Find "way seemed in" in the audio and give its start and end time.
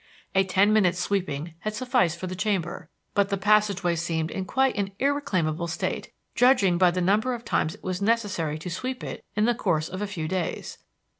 3.83-4.45